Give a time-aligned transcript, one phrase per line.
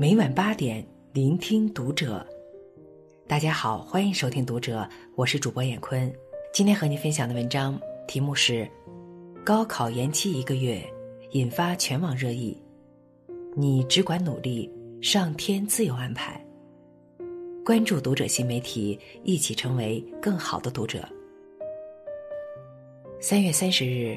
[0.00, 2.24] 每晚八点，聆听读者。
[3.26, 6.08] 大家好，欢迎收听读者，我是主播闫坤。
[6.54, 7.76] 今天和您分享的文章
[8.06, 8.70] 题目是：
[9.44, 10.80] 高考延期一个月，
[11.32, 12.56] 引发全网热议。
[13.56, 14.72] 你只管努力，
[15.02, 16.40] 上天自有安排。
[17.64, 21.04] 关注读者新媒体，一起成为更好的读者。
[23.18, 24.16] 三月三十日，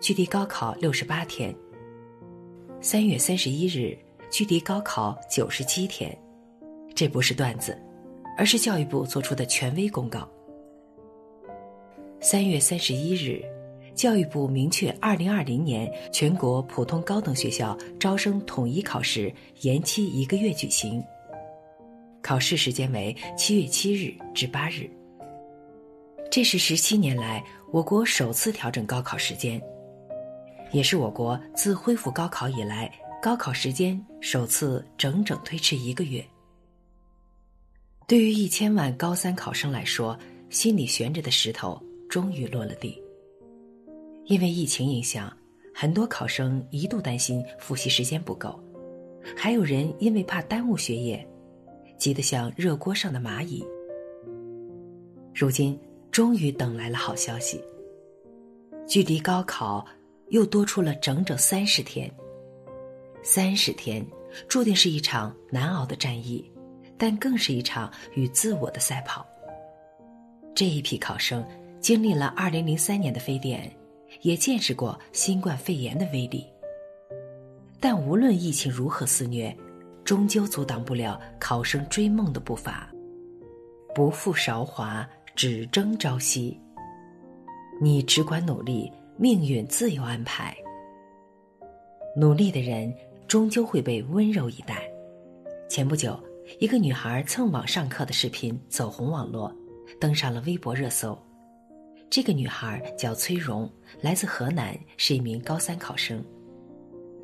[0.00, 1.54] 距离高考六十八天。
[2.80, 3.96] 三月三十一日，
[4.32, 6.10] 距离高考九十七天。
[6.94, 7.78] 这不是段子，
[8.38, 10.26] 而是教育部做出的权威公告。
[12.18, 13.44] 三月三十一日，
[13.94, 21.04] 教育部明确，二零二零年全国普通高等学校招生统一考试延期一个月举行。
[22.22, 24.88] 考试时间为七月七日至八日。
[26.30, 29.60] 这是十七年来我国首次调整高考时间，
[30.70, 32.90] 也是我国自恢复高考以来
[33.22, 36.26] 高考时间首次整整推迟一个月。
[38.08, 40.18] 对于一千万高三考生来说，
[40.50, 43.00] 心里悬着的石头终于落了地。
[44.24, 45.32] 因为疫情影响，
[45.72, 48.60] 很多考生一度担心复习时间不够，
[49.36, 51.24] 还有人因为怕耽误学业。
[51.96, 53.64] 急得像热锅上的蚂蚁。
[55.32, 55.78] 如今
[56.10, 57.62] 终于等来了好消息。
[58.84, 59.86] 距离高考
[60.30, 62.12] 又多出了整整三十天。
[63.22, 64.04] 三十天
[64.48, 66.44] 注定是一场难熬的战役，
[66.98, 69.26] 但更是一场与自我的赛跑。
[70.54, 71.44] 这一批考生
[71.80, 73.70] 经历了二零零三年的非典，
[74.20, 76.46] 也见识过新冠肺炎的威力。
[77.80, 79.56] 但无论疫情如何肆虐。
[80.04, 82.92] 终究阻挡不了考生追梦的步伐，
[83.94, 86.60] 不负韶华，只争朝夕。
[87.80, 90.54] 你只管努力，命运自有安排。
[92.16, 92.92] 努力的人
[93.26, 94.82] 终究会被温柔以待。
[95.68, 96.18] 前不久，
[96.58, 99.54] 一个女孩蹭网上课的视频走红网络，
[100.00, 101.18] 登上了微博热搜。
[102.10, 103.70] 这个女孩叫崔荣，
[104.00, 106.22] 来自河南，是一名高三考生。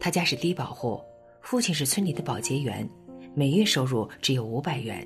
[0.00, 1.00] 她家是低保户。
[1.40, 2.88] 父亲是村里的保洁员，
[3.34, 5.04] 每月收入只有五百元。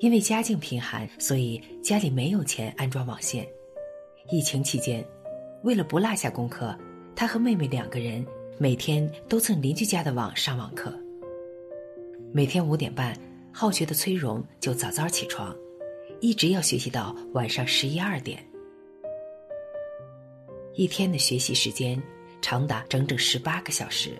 [0.00, 3.46] 因为家境贫寒，所以家里没有钱安装网线。
[4.28, 5.06] 疫情期间，
[5.62, 6.76] 为了不落下功课，
[7.14, 8.26] 他和妹妹两个人
[8.58, 10.90] 每天都蹭邻居家的网上网课。
[12.32, 13.14] 每天五点半，
[13.52, 15.54] 好学的崔荣就早早起床，
[16.22, 18.42] 一直要学习到晚上十一二点。
[20.72, 22.02] 一天的学习时间
[22.40, 24.12] 长达整整十八个小时。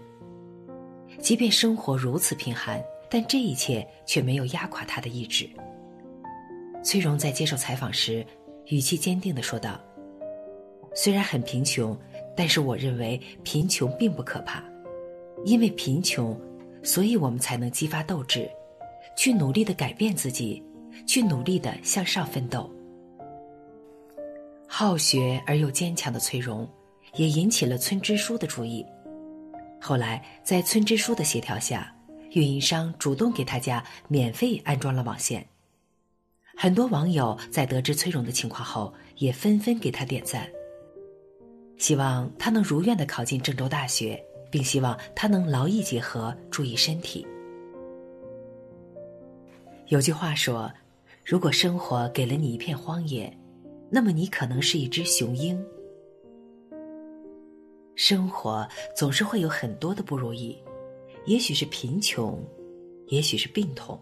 [1.18, 5.48] 即便生活如此贫寒，但这一切却没有压垮他的意志。
[6.84, 8.24] 崔荣在接受采访时，
[8.66, 9.80] 语气坚定的说道
[10.94, 11.98] ：“虽然很贫穷，
[12.36, 14.62] 但是我认为贫穷并不可怕，
[15.44, 16.38] 因为贫穷，
[16.82, 18.48] 所以我们才能激发斗志，
[19.16, 20.62] 去努力的改变自己，
[21.06, 22.70] 去努力的向上奋斗。”
[24.68, 26.68] 好学而又坚强的崔荣，
[27.14, 28.84] 也引起了村支书的注意。
[29.80, 31.94] 后来，在村支书的协调下，
[32.32, 35.46] 运营商主动给他家免费安装了网线。
[36.56, 40.48] 很多网友在得知崔荣的情况后，也纷纷给他点赞，
[41.78, 47.26] 希望他能如愿的考进郑州大学，并希望他能劳逸结合，注意身体。
[49.88, 50.72] 有句话说
[51.24, 53.32] ：“如果生活给了你一片荒野，
[53.90, 55.62] 那么你可能是一只雄鹰。”
[57.94, 60.58] 生活总是会有很多的不如意，
[61.26, 62.42] 也许是贫穷，
[63.08, 63.98] 也许是病痛，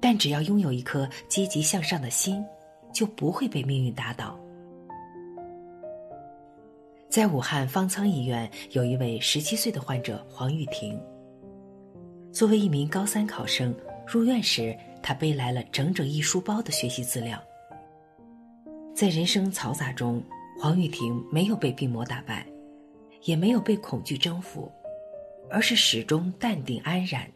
[0.00, 2.44] 但只要拥有一颗积极向上的心，
[2.92, 4.38] 就不会被命运打倒。
[7.10, 10.96] 在武汉方舱医院，有一位十七岁的患者黄玉婷。
[12.32, 13.74] 作为一名高三考生，
[14.06, 17.42] 入院时他背来了整整一书包的学习资料。
[18.94, 20.22] 在人生嘈杂中，
[20.60, 22.46] 黄玉婷没有被病魔打败。
[23.24, 24.72] 也没有被恐惧征服，
[25.50, 27.30] 而是始终淡定安然。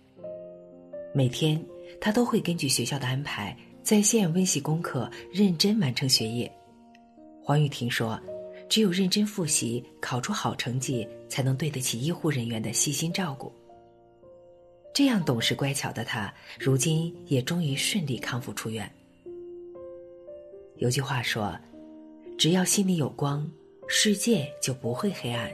[1.12, 1.62] 每天，
[2.00, 6.50] 他都会根据学校的安排，在线温习功课，认真完成学业。
[7.43, 8.19] 黄玉婷说
[8.69, 13.52] ：“只有认真复习，考出好成绩，才能对得起医护人员的细心照顾。”
[14.94, 18.88] 这样懂事乖巧的他，如今也终于顺利康复出院。
[20.76, 21.58] 有句话说
[22.38, 23.49] ：“只要心里有光，
[23.88, 25.50] 世界就不会黑暗。”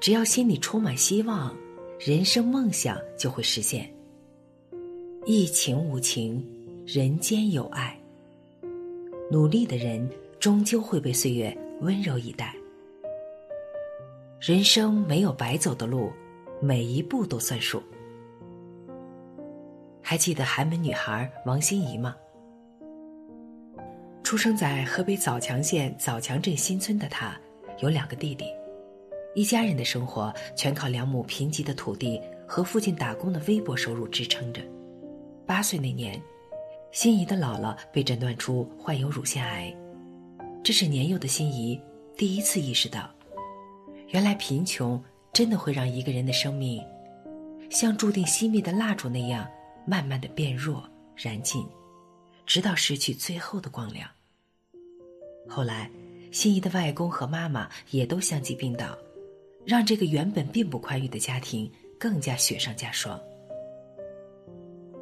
[0.00, 1.56] 只要心里充满希望，
[1.98, 3.92] 人生梦想就会实现。
[5.26, 6.44] 疫情无情，
[6.86, 7.98] 人间有爱。
[9.30, 10.08] 努力的人
[10.38, 12.54] 终究会被岁月温柔以待。
[14.40, 16.12] 人生没有白走的路，
[16.60, 17.82] 每一步都算数。
[20.02, 22.16] 还记得寒门女孩王心怡吗？
[24.22, 27.34] 出生在河北枣强县枣强镇新村的她，
[27.78, 28.44] 有两个弟弟，
[29.34, 34.62] 一家人的生活全靠两亩贫瘠的土地和父亲打工的微薄收入支撑着。
[35.46, 36.20] 八岁那年，
[36.92, 39.74] 心怡的姥姥被诊断出患有乳腺癌，
[40.62, 41.80] 这是年幼的心怡
[42.16, 43.10] 第一次意识到，
[44.08, 45.02] 原来贫穷
[45.32, 46.84] 真的会让一个人的生命，
[47.70, 49.48] 像注定熄灭的蜡烛那样，
[49.86, 51.66] 慢慢的变弱、燃尽，
[52.44, 54.10] 直到失去最后的光亮。
[55.48, 55.90] 后来，
[56.30, 58.98] 心怡的外公和妈妈也都相继病倒，
[59.64, 63.18] 让这个原本并不宽裕的家庭更加雪上加霜。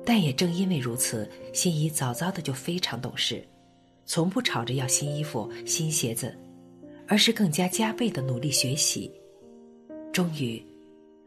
[0.04, 3.44] 但也正因为如此，心怡早早的就非常懂事，
[4.06, 6.34] 从不吵着要新衣服、新鞋子，
[7.06, 9.10] 而是更加加倍的努力学习。
[10.12, 10.64] 终于，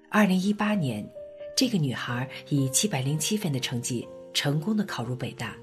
[0.09, 1.07] 二零一八年，
[1.55, 5.55] 这个女孩以七百零七分的成绩成功的考入北大。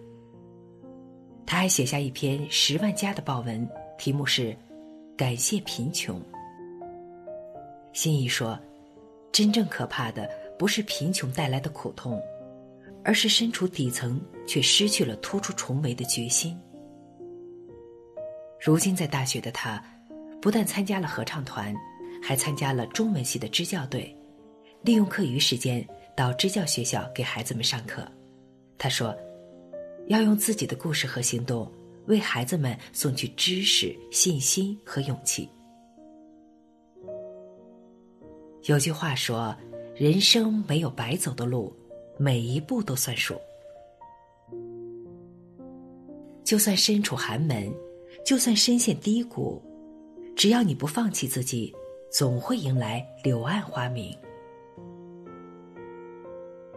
[1.44, 4.50] 她还写下一篇十万加的报文，题目是
[5.16, 6.20] 《感谢贫穷》。
[7.92, 8.58] 心怡说
[9.32, 10.28] ：“真正可怕的
[10.58, 12.22] 不是贫穷带来的苦痛。”
[13.02, 16.58] 而是身处底层却失去了突出重围的决心。
[18.60, 19.82] 如今在大学的他，
[20.40, 21.74] 不但参加了合唱团，
[22.22, 24.14] 还参加了中文系的支教队，
[24.82, 25.86] 利用课余时间
[26.16, 28.06] 到支教学校给孩子们上课。
[28.78, 29.16] 他说
[30.08, 31.70] ：“要用自己的故事和行动，
[32.06, 35.48] 为孩子们送去知识、信心和勇气。”
[38.64, 39.54] 有句话说
[39.94, 41.74] ：“人生没有白走的路。”
[42.18, 43.38] 每一步都算数，
[46.42, 47.70] 就算身处寒门，
[48.26, 49.62] 就算深陷低谷，
[50.34, 51.72] 只要你不放弃自己，
[52.10, 54.12] 总会迎来柳暗花明。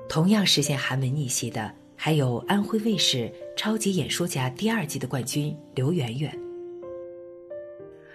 [0.08, 3.18] 同样实现寒门逆袭的，还有安徽卫视
[3.58, 6.32] 《超级演说家》第二季的冠军刘媛媛。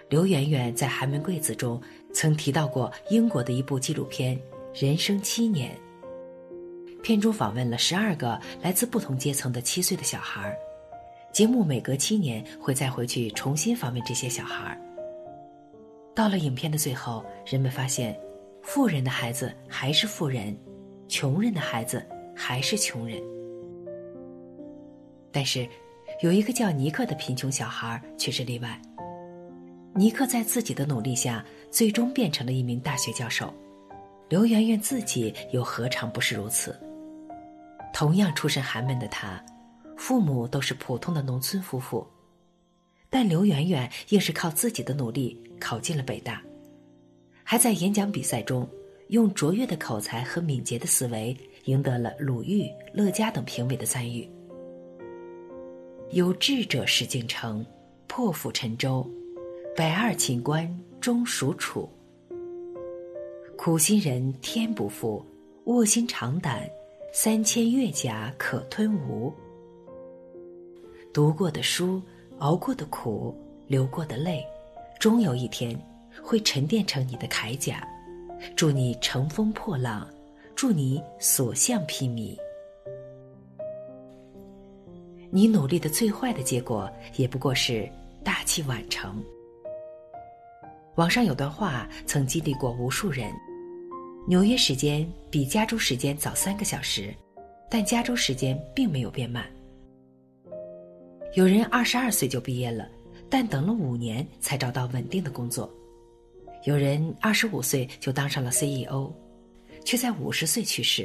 [0.07, 1.81] 刘媛媛在《寒门贵子》中
[2.13, 4.37] 曾提到过英国的一部纪录片
[4.73, 5.77] 《人生七年》。
[7.01, 10.55] 片中访问了十二个来自不同阶层的七岁的小孩儿，
[11.35, 14.79] 节目每隔七年会再回去重新访问这些小孩儿。
[16.15, 18.17] 到了影片的最后，人们发现，
[18.61, 20.57] 富人的孩子还是富人，
[21.09, 22.01] 穷人的孩子
[22.33, 23.21] 还是穷人。
[25.29, 25.67] 但是，
[26.21, 28.81] 有一个叫尼克的贫穷小孩却是例外。
[29.93, 33.53] 尼克在自己的努力下，最终变成了一名大学教授。
[34.29, 36.73] 刘媛媛自己又何尝不是如此？
[37.93, 39.43] 同样出身寒门的他，
[39.97, 42.05] 父母都是普通的农村夫妇，
[43.09, 46.41] 但刘媛媛硬是靠自己的努力考进了北大，
[47.43, 48.67] 还在演讲比赛中
[49.07, 54.29] 用卓越的口才和敏捷的思维赢得了鲁豫、乐嘉等评委的赞誉。
[56.11, 57.65] 有志者事竟成，
[58.07, 59.09] 破釜沉舟，
[59.75, 60.69] 百二秦关
[61.01, 61.89] 终属楚。
[63.57, 65.25] 苦心人天不负，
[65.63, 66.69] 卧薪尝胆。
[67.17, 69.33] 三千越甲可吞吴。
[71.15, 72.01] 读过的书，
[72.39, 73.33] 熬过的苦，
[73.67, 74.45] 流过的泪，
[74.99, 75.73] 终有一天
[76.21, 77.87] 会沉淀成你的铠甲。
[78.53, 80.05] 祝你乘风破浪，
[80.57, 82.37] 祝你所向披靡。
[85.31, 87.89] 你努力的最坏的结果，也不过是
[88.21, 89.23] 大器晚成。
[90.95, 93.31] 网上有段话，曾激励过无数人。
[94.27, 97.15] 纽约时间比加州时间早三个小时，
[97.71, 99.45] 但加州时间并没有变慢。
[101.35, 102.89] 有人二十二岁就毕业了，
[103.29, 105.69] 但等了五年才找到稳定的工作；
[106.63, 109.11] 有人二十五岁就当上了 CEO，
[109.83, 111.03] 却在五十岁去世；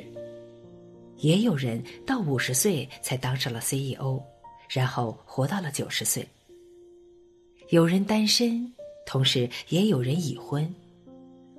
[1.16, 4.22] 也有人到五十岁才当上了 CEO，
[4.68, 6.24] 然后活到了九十岁。
[7.70, 8.72] 有人单身，
[9.04, 10.72] 同时也有人已婚。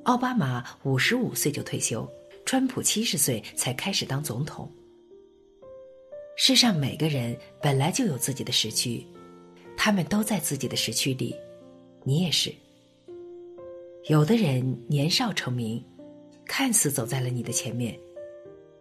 [0.03, 2.09] 奥巴马五十五岁就退休，
[2.45, 4.71] 川普七十岁才开始当总统。
[6.35, 9.05] 世上每个人本来就有自己的时区，
[9.77, 11.35] 他们都在自己的时区里，
[12.03, 12.53] 你也是。
[14.07, 15.83] 有的人年少成名，
[16.45, 17.97] 看似走在了你的前面，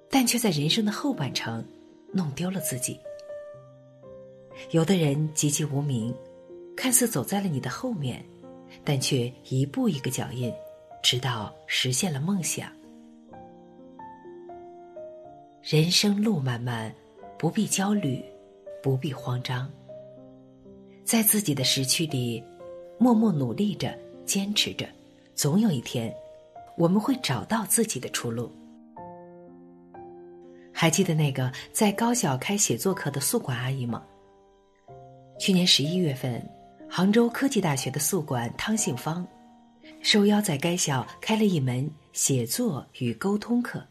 [0.09, 1.65] 但却在人生的后半程
[2.13, 2.95] 弄丢了自己；
[4.71, 6.15] 有的人籍籍无名，
[6.77, 8.25] 看似走在了你的后面，
[8.83, 10.53] 但却一步一个脚印。
[11.03, 12.71] 直到实现了梦想。
[15.63, 16.95] 人生路漫漫，
[17.41, 18.23] 不必焦虑，
[18.83, 19.67] 不必慌张。
[21.05, 22.45] 在自己的时区里，
[22.99, 24.87] 默默努力着，坚持着，
[25.35, 26.15] 总有一天，
[26.77, 28.53] 我们会找到自己的出路。
[30.71, 34.05] 还记得那个在高校开写作课的宿管阿姨吗？
[35.39, 36.47] 去年十一月份，
[36.91, 39.27] 杭州科技大学的宿管汤杏芳，
[40.03, 43.83] 受邀在该校开了一门写作与沟通课。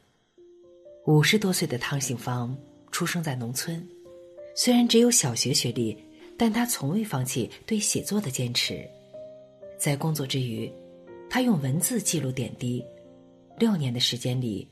[1.08, 2.56] 五十多岁的汤杏芳
[2.92, 3.88] 出生在农村，
[4.56, 5.98] 虽然只有小学学历，
[6.38, 8.88] 但他从未放弃对写作的坚持。
[9.78, 10.72] 在工作之余，
[11.30, 12.84] 他用文字记录点滴。
[13.58, 14.68] 六年的时间里，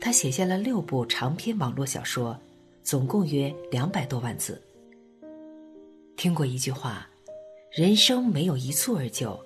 [0.00, 2.38] 他写下了六部长篇网络小说，
[2.82, 4.60] 总共约两百多万字。
[6.16, 7.08] 听过一句话
[7.70, 9.38] ：“人生没有一蹴而就，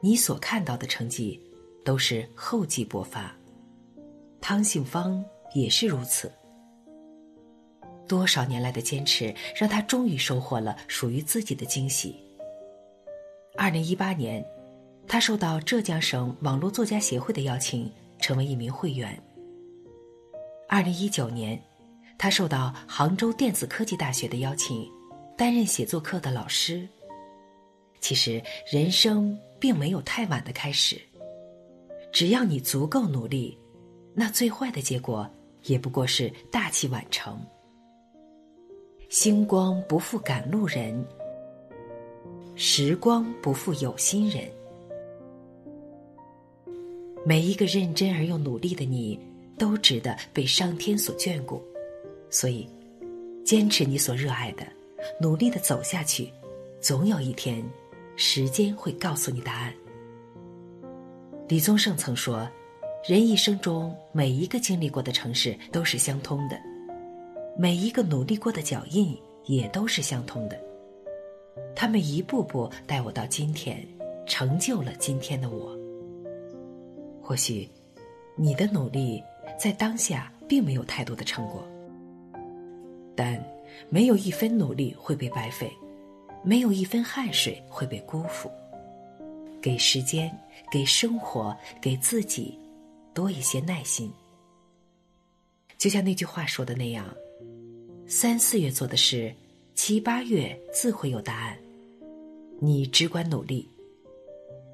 [0.00, 1.40] 你所看到的成绩，
[1.84, 3.34] 都是厚积薄发。”
[4.40, 6.30] 汤杏芳也是如此。
[8.10, 12.16] 多少年来的坚持，让他终于收获了属于自己的惊喜。
[13.56, 14.44] 二零一八年，
[15.06, 17.88] 他受到浙江省网络作家协会的邀请，
[18.18, 19.16] 成为一名会员。
[20.68, 21.56] 二零一九年，
[22.18, 24.90] 他受到杭州电子科技大学的邀请。
[25.38, 26.86] 担任写作课的老师。
[28.00, 31.00] 其实人生并没有太晚的开始，
[32.12, 33.56] 只要你足够努力，
[34.12, 35.26] 那最坏的结果
[35.62, 37.40] 也不过是大器晚成。
[39.10, 41.04] 星光不负赶路人，
[42.54, 44.48] 时光不负有心人。
[47.26, 49.18] 每一个认真而又努力的你，
[49.58, 51.60] 都值得被上天所眷顾。
[52.30, 52.68] 所以，
[53.44, 54.62] 坚持你所热爱的。
[55.20, 56.30] 努力的走下去，
[56.80, 57.68] 总有一天，
[58.14, 59.74] 时间会告诉你答案。
[61.48, 62.48] 李宗盛曾说
[63.04, 66.56] ：“人一生中每一个经历过的城市都是相通的，
[67.60, 69.14] 每一个努力过的脚印
[69.44, 70.58] 也都是相通的。
[71.76, 73.86] 他们一步步带我到今天，
[74.26, 75.78] 成就了今天的我。
[77.22, 77.68] 或许，
[78.34, 79.22] 你的努力
[79.58, 81.62] 在当下并没有太多的成果，
[83.14, 83.38] 但……”
[83.88, 85.70] 没有一分努力会被白费，
[86.42, 88.50] 没有一分汗水会被辜负。
[89.62, 90.30] 给时间，
[90.72, 92.58] 给生活，给自己
[93.14, 94.12] 多一些耐心。
[95.78, 97.06] 就像那句话说的那样
[98.12, 99.32] ：“三四月做的事，
[99.76, 101.56] 七八月自会有答案。”
[102.58, 103.68] 你只管努力，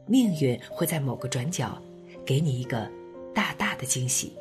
[0.07, 1.79] 命运会在某个转角
[2.25, 2.91] 给你一个
[3.35, 4.33] 大大的惊喜。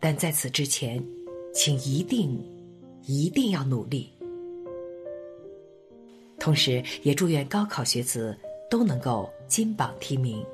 [0.00, 1.00] 但在此之前，
[1.54, 2.36] 请一定。
[3.04, 4.12] 一定要努力，
[6.38, 8.36] 同时也祝愿高考学子
[8.70, 10.44] 都能够金榜题名。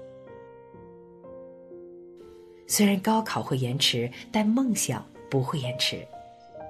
[2.66, 6.02] 虽然高考会延迟，但梦想不会延迟，